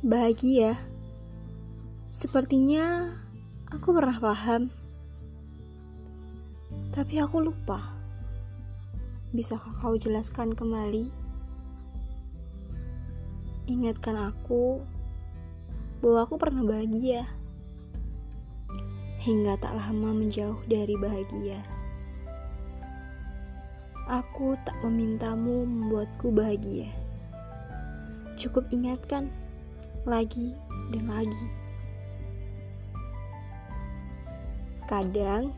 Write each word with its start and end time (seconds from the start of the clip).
Bahagia. 0.00 0.74
Sepertinya 2.10 3.14
aku 3.70 3.94
pernah 3.94 4.18
paham. 4.18 4.72
Tapi 6.90 7.22
aku 7.22 7.38
lupa. 7.40 7.78
Bisakah 9.30 9.78
kau 9.78 9.94
jelaskan 9.94 10.50
kembali? 10.50 11.14
Ingatkan 13.70 14.18
aku 14.18 14.82
bahwa 16.02 16.26
aku 16.26 16.34
pernah 16.40 16.66
bahagia. 16.66 17.22
Hingga 19.22 19.60
tak 19.62 19.78
lama 19.78 20.10
menjauh 20.16 20.58
dari 20.66 20.98
bahagia. 20.98 21.79
Aku 24.10 24.58
tak 24.66 24.74
memintamu 24.82 25.62
membuatku 25.62 26.34
bahagia. 26.34 26.90
Cukup 28.34 28.66
ingatkan 28.74 29.30
lagi 30.02 30.50
dan 30.90 31.06
lagi. 31.06 31.46
Kadang 34.90 35.54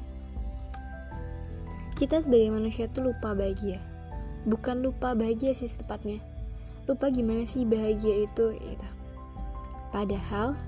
kita 1.97 2.21
sebagai 2.21 2.53
manusia 2.53 2.93
tuh 2.93 3.09
lupa 3.09 3.33
bahagia. 3.33 3.81
Bukan 4.45 4.85
lupa 4.85 5.17
bahagia 5.17 5.57
sih 5.57 5.73
tepatnya. 5.73 6.21
Lupa 6.85 7.09
gimana 7.09 7.49
sih 7.49 7.65
bahagia 7.65 8.29
itu 8.29 8.53
gitu. 8.53 8.89
Padahal 9.89 10.61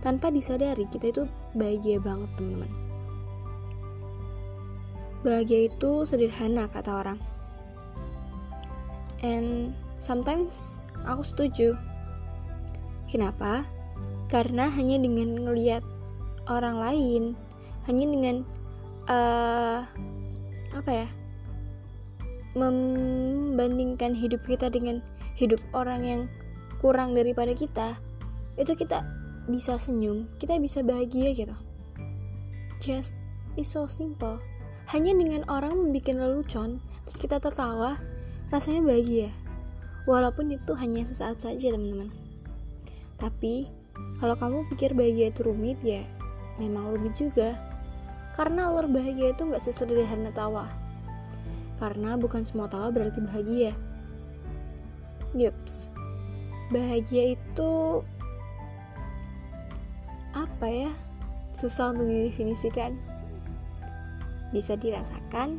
tanpa 0.00 0.32
disadari 0.32 0.88
kita 0.88 1.12
itu 1.12 1.22
bahagia 1.52 2.00
banget 2.00 2.32
teman-teman. 2.40 2.85
Bahagia 5.24 5.70
itu 5.70 6.04
sederhana 6.04 6.68
kata 6.68 6.90
orang. 6.90 7.18
And 9.24 9.72
sometimes 9.96 10.80
aku 11.08 11.24
setuju 11.24 11.78
Kenapa? 13.06 13.62
Karena 14.26 14.66
hanya 14.66 14.98
dengan 14.98 15.38
ngelihat 15.38 15.86
orang 16.50 16.82
lain, 16.82 17.22
hanya 17.86 18.04
dengan 18.06 18.36
uh, 19.06 19.80
apa 20.74 20.90
ya? 20.90 21.08
membandingkan 22.56 24.16
hidup 24.16 24.40
kita 24.48 24.72
dengan 24.72 25.04
hidup 25.36 25.60
orang 25.76 26.00
yang 26.08 26.22
kurang 26.80 27.12
daripada 27.12 27.52
kita, 27.52 28.00
itu 28.56 28.72
kita 28.72 29.04
bisa 29.44 29.76
senyum, 29.76 30.24
kita 30.40 30.56
bisa 30.56 30.80
bahagia 30.80 31.36
gitu. 31.36 31.52
Just 32.80 33.12
is 33.60 33.68
so 33.68 33.84
simple. 33.84 34.40
Hanya 34.86 35.18
dengan 35.18 35.42
orang 35.50 35.74
membuat 35.74 36.14
lelucon, 36.14 36.78
terus 37.02 37.18
kita 37.18 37.42
tertawa, 37.42 37.98
rasanya 38.54 38.86
bahagia. 38.86 39.34
Walaupun 40.06 40.54
itu 40.54 40.78
hanya 40.78 41.02
sesaat 41.02 41.42
saja, 41.42 41.74
teman-teman. 41.74 42.14
Tapi, 43.18 43.66
kalau 44.22 44.38
kamu 44.38 44.70
pikir 44.70 44.94
bahagia 44.94 45.34
itu 45.34 45.42
rumit 45.42 45.82
ya, 45.82 46.06
memang 46.62 46.94
rumit 46.94 47.18
juga. 47.18 47.58
Karena 48.38 48.70
alur 48.70 48.86
bahagia 48.86 49.34
itu 49.34 49.42
nggak 49.48 49.64
sesederhana 49.64 50.30
tawa. 50.30 50.70
Karena 51.82 52.14
bukan 52.14 52.46
semua 52.46 52.70
tawa 52.70 52.94
berarti 52.94 53.18
bahagia. 53.24 53.74
Yups, 55.34 55.90
bahagia 56.70 57.34
itu 57.34 57.72
apa 60.36 60.66
ya? 60.68 60.92
Susah 61.50 61.90
untuk 61.90 62.06
didefinisikan. 62.06 63.15
Bisa 64.54 64.78
dirasakan, 64.78 65.58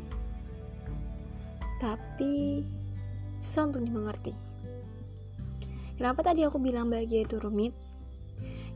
tapi 1.78 2.64
susah 3.38 3.70
untuk 3.70 3.86
dimengerti. 3.86 4.34
Kenapa 5.98 6.22
tadi 6.22 6.46
aku 6.46 6.62
bilang 6.62 6.94
bahagia 6.94 7.26
itu 7.26 7.42
rumit? 7.42 7.74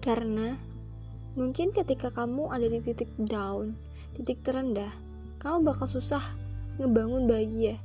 Karena 0.01 0.57
mungkin 1.37 1.69
ketika 1.69 2.09
kamu 2.09 2.49
ada 2.49 2.65
di 2.65 2.81
titik 2.81 3.13
down, 3.21 3.77
titik 4.17 4.41
terendah, 4.41 4.89
kamu 5.37 5.69
bakal 5.69 5.85
susah 5.85 6.21
ngebangun 6.81 7.29
bahagia. 7.29 7.77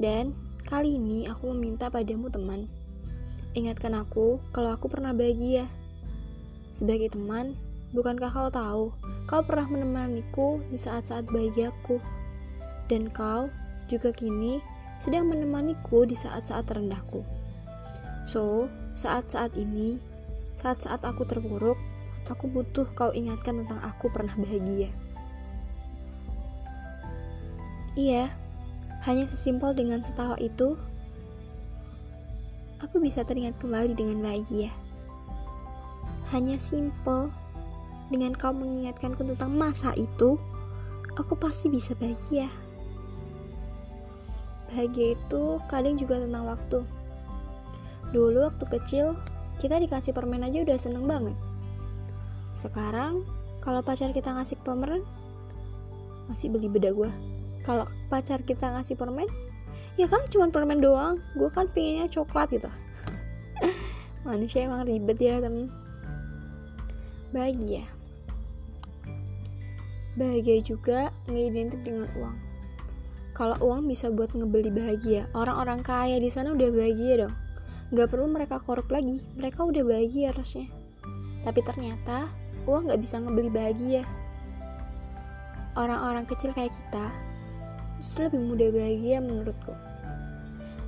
Dan 0.00 0.32
kali 0.64 0.96
ini 0.96 1.28
aku 1.28 1.52
meminta 1.52 1.92
padamu 1.92 2.32
teman, 2.32 2.66
ingatkan 3.52 3.94
aku 3.94 4.40
kalau 4.50 4.72
aku 4.72 4.88
pernah 4.88 5.12
bahagia. 5.12 5.68
Sebagai 6.74 7.14
teman, 7.14 7.54
bukankah 7.94 8.28
kau 8.28 8.50
tahu, 8.50 8.84
kau 9.30 9.40
pernah 9.46 9.70
menemaniku 9.70 10.58
di 10.68 10.76
saat-saat 10.76 11.30
bahagiaku. 11.30 12.02
Dan 12.90 13.08
kau 13.14 13.48
juga 13.86 14.10
kini 14.10 14.58
sedang 14.98 15.30
menemaniku 15.30 16.04
di 16.04 16.18
saat-saat 16.18 16.66
terendahku. 16.66 17.22
So, 18.26 18.66
saat-saat 18.98 19.54
ini, 19.54 20.02
saat-saat 20.58 21.06
aku 21.06 21.22
terpuruk, 21.24 21.78
aku 22.26 22.50
butuh 22.50 22.88
kau 22.98 23.14
ingatkan 23.14 23.64
tentang 23.64 23.80
aku 23.80 24.10
pernah 24.10 24.34
bahagia. 24.36 24.90
Iya, 27.94 28.26
hanya 29.06 29.30
sesimpel 29.30 29.70
dengan 29.70 30.02
setawa 30.02 30.34
itu, 30.42 30.74
aku 32.82 32.98
bisa 32.98 33.22
teringat 33.22 33.54
kembali 33.62 33.94
dengan 33.94 34.18
bahagia. 34.24 34.72
Hanya 36.32 36.58
simpel, 36.58 37.30
dengan 38.14 38.30
kau 38.30 38.54
mengingatkanku 38.54 39.26
tentang 39.26 39.50
masa 39.58 39.90
itu, 39.98 40.38
aku 41.18 41.34
pasti 41.34 41.66
bisa 41.66 41.98
bahagia. 41.98 42.46
Bahagia 44.70 45.18
itu 45.18 45.42
kadang 45.66 45.98
juga 45.98 46.22
tentang 46.22 46.46
waktu. 46.46 46.86
Dulu 48.14 48.46
waktu 48.46 48.64
kecil, 48.70 49.18
kita 49.58 49.82
dikasih 49.82 50.14
permen 50.14 50.46
aja 50.46 50.62
udah 50.62 50.78
seneng 50.78 51.10
banget. 51.10 51.34
Sekarang, 52.54 53.26
kalau 53.58 53.82
pacar 53.82 54.14
kita 54.14 54.30
ngasih 54.30 54.62
permen, 54.62 55.02
masih 56.30 56.54
beli 56.54 56.70
beda 56.70 56.94
gue. 56.94 57.10
Kalau 57.66 57.90
pacar 58.14 58.46
kita 58.46 58.78
ngasih 58.78 58.94
permen, 58.94 59.26
ya 59.98 60.06
kan 60.06 60.22
cuma 60.30 60.54
permen 60.54 60.78
doang. 60.78 61.18
Gue 61.34 61.50
kan 61.50 61.66
pinginnya 61.66 62.06
coklat 62.06 62.46
gitu. 62.54 62.70
Manusia 64.26 64.70
emang 64.70 64.86
ribet 64.86 65.18
ya 65.18 65.42
temen. 65.42 65.66
Bahagia. 67.34 67.93
Bahagia 70.14 70.62
juga 70.62 71.10
ngeidentik 71.26 71.82
dengan 71.82 72.06
uang. 72.18 72.36
Kalau 73.34 73.58
uang 73.66 73.90
bisa 73.90 74.14
buat 74.14 74.30
ngebeli 74.30 74.70
bahagia, 74.70 75.26
orang-orang 75.34 75.82
kaya 75.82 76.22
di 76.22 76.30
sana 76.30 76.54
udah 76.54 76.70
bahagia 76.70 77.26
dong 77.26 77.34
Gak 77.94 78.10
perlu 78.10 78.26
mereka 78.26 78.58
korup 78.58 78.90
lagi, 78.90 79.22
mereka 79.36 79.62
udah 79.62 79.86
bahagia 79.86 80.34
harusnya. 80.34 80.66
Tapi 81.46 81.60
ternyata 81.62 82.26
uang 82.66 82.88
gak 82.88 82.98
bisa 82.98 83.20
ngebeli 83.20 83.52
bahagia. 83.54 84.02
Orang-orang 85.78 86.26
kecil 86.26 86.50
kayak 86.56 86.72
kita 86.72 87.12
justru 88.02 88.26
lebih 88.26 88.40
mudah 88.40 88.68
bahagia 88.74 89.18
menurutku. 89.20 89.74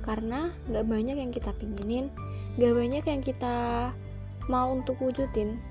Karena 0.03 0.51
gak 0.67 0.83
banyak 0.83 1.15
yang 1.15 1.31
kita 1.31 1.55
pinginin, 1.55 2.11
gak 2.59 2.73
banyak 2.73 3.03
yang 3.07 3.21
kita 3.23 3.55
mau 4.51 4.73
untuk 4.73 4.99
wujudin. 4.99 5.61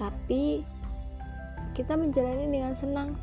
Tapi 0.00 0.62
kita 1.72 1.96
menjalani 1.96 2.46
dengan 2.48 2.74
senang. 2.76 3.18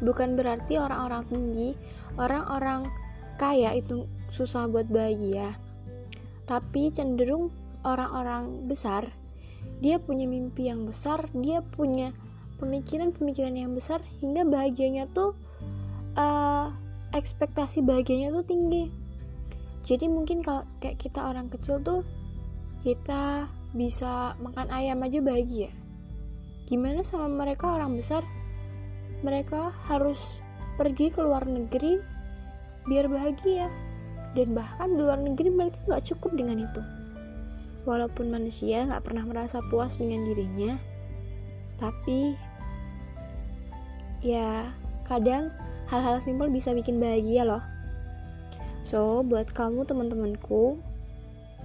Bukan 0.00 0.32
berarti 0.38 0.80
orang-orang 0.80 1.28
tinggi, 1.28 1.76
orang-orang 2.16 2.88
kaya 3.36 3.76
itu 3.76 4.08
susah 4.32 4.68
buat 4.68 4.88
bahagia. 4.88 5.56
Tapi 6.48 6.88
cenderung 6.90 7.52
orang-orang 7.84 8.68
besar 8.68 9.08
dia 9.80 9.96
punya 9.96 10.28
mimpi 10.28 10.68
yang 10.68 10.84
besar 10.84 11.28
dia 11.32 11.64
punya 11.64 12.12
pemikiran-pemikiran 12.60 13.56
yang 13.56 13.72
besar 13.72 14.04
hingga 14.20 14.44
bahagianya 14.44 15.08
tuh 15.16 15.32
uh, 16.16 16.68
ekspektasi 17.16 17.80
bahagianya 17.80 18.32
tuh 18.36 18.44
tinggi. 18.44 18.92
Jadi 19.80 20.12
mungkin 20.12 20.44
kalau 20.44 20.68
kayak 20.84 21.00
kita 21.00 21.24
orang 21.24 21.48
kecil 21.48 21.80
tuh 21.80 22.04
kita 22.84 23.48
bisa 23.72 24.36
makan 24.40 24.68
ayam 24.68 25.00
aja 25.00 25.24
bahagia 25.24 25.72
gimana 26.70 27.02
sama 27.02 27.26
mereka 27.26 27.74
orang 27.74 27.98
besar 27.98 28.22
mereka 29.26 29.74
harus 29.90 30.38
pergi 30.78 31.10
ke 31.12 31.20
luar 31.20 31.44
negeri 31.44 32.00
biar 32.88 33.10
bahagia 33.10 33.68
dan 34.32 34.54
bahkan 34.54 34.94
di 34.94 35.02
luar 35.02 35.18
negeri 35.20 35.50
mereka 35.50 35.76
nggak 35.90 36.06
cukup 36.14 36.32
dengan 36.38 36.62
itu. 36.62 36.80
Walaupun 37.84 38.30
manusia 38.30 38.86
nggak 38.86 39.04
pernah 39.04 39.24
merasa 39.26 39.58
puas 39.68 39.98
dengan 39.98 40.22
dirinya, 40.24 40.76
tapi 41.80 42.36
ya 44.20 44.70
kadang 45.04 45.50
hal-hal 45.88 46.22
simpel 46.22 46.48
bisa 46.52 46.70
bikin 46.76 47.02
bahagia 47.02 47.42
loh. 47.42 47.64
So, 48.80 49.20
buat 49.26 49.52
kamu 49.52 49.84
teman-temanku, 49.84 50.80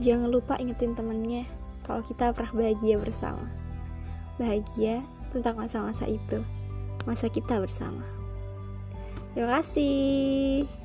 jangan 0.04 0.28
lupa 0.32 0.60
ingetin 0.60 0.98
temennya 0.98 1.48
kalau 1.88 2.04
kita 2.04 2.36
pernah 2.36 2.52
bahagia 2.52 3.00
bersama. 3.00 3.65
Bahagia 4.36 5.04
tentang 5.32 5.56
masa-masa 5.60 6.08
itu, 6.08 6.40
masa 7.08 7.28
kita 7.32 7.60
bersama. 7.60 8.04
Terima 9.36 9.60
kasih. 9.60 10.85